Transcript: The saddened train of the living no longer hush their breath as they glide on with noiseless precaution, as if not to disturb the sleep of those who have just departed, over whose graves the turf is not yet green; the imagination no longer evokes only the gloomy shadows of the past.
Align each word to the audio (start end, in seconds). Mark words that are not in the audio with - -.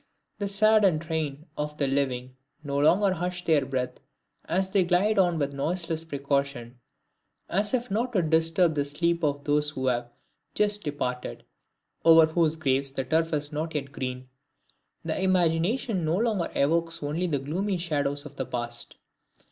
The 0.39 0.47
saddened 0.47 1.03
train 1.03 1.45
of 1.55 1.77
the 1.77 1.85
living 1.85 2.35
no 2.63 2.79
longer 2.79 3.13
hush 3.13 3.45
their 3.45 3.63
breath 3.63 3.99
as 4.45 4.71
they 4.71 4.83
glide 4.83 5.19
on 5.19 5.37
with 5.37 5.53
noiseless 5.53 6.03
precaution, 6.05 6.79
as 7.47 7.71
if 7.75 7.91
not 7.91 8.11
to 8.13 8.23
disturb 8.23 8.73
the 8.73 8.83
sleep 8.83 9.23
of 9.23 9.43
those 9.43 9.69
who 9.69 9.85
have 9.85 10.09
just 10.55 10.83
departed, 10.83 11.43
over 12.03 12.25
whose 12.25 12.55
graves 12.55 12.89
the 12.89 13.03
turf 13.03 13.31
is 13.31 13.51
not 13.53 13.75
yet 13.75 13.91
green; 13.91 14.27
the 15.05 15.21
imagination 15.21 16.03
no 16.03 16.17
longer 16.17 16.49
evokes 16.55 17.03
only 17.03 17.27
the 17.27 17.37
gloomy 17.37 17.77
shadows 17.77 18.25
of 18.25 18.37
the 18.37 18.45
past. 18.47 18.95